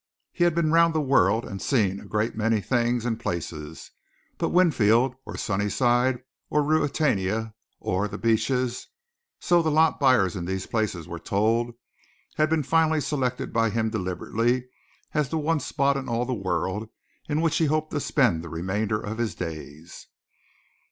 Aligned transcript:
He 0.31 0.45
had 0.45 0.55
been 0.55 0.71
round 0.71 0.95
the 0.95 0.99
world 0.99 1.45
and 1.45 1.61
seen 1.61 1.99
a 1.99 2.05
great 2.07 2.35
many 2.35 2.59
things 2.59 3.05
and 3.05 3.19
places, 3.19 3.91
but 4.39 4.49
Winfield 4.49 5.13
or 5.27 5.37
Sunnyside 5.37 6.23
or 6.49 6.63
Ruritania 6.63 7.53
or 7.79 8.07
The 8.07 8.17
Beeches, 8.17 8.87
so 9.39 9.61
the 9.61 9.69
lot 9.69 9.99
buyers 9.99 10.35
in 10.35 10.45
these 10.45 10.65
places 10.65 11.07
were 11.07 11.19
told, 11.19 11.75
had 12.37 12.49
been 12.49 12.63
finally 12.63 12.99
selected 12.99 13.53
by 13.53 13.69
him 13.69 13.91
deliberately 13.91 14.65
as 15.13 15.29
the 15.29 15.37
one 15.37 15.59
spot 15.59 15.95
in 15.95 16.09
all 16.09 16.25
the 16.25 16.33
world 16.33 16.89
in 17.29 17.39
which 17.39 17.57
he 17.59 17.65
hoped 17.67 17.91
to 17.91 17.99
spend 17.99 18.43
the 18.43 18.49
remainder 18.49 18.99
of 18.99 19.19
his 19.19 19.35
days. 19.35 20.07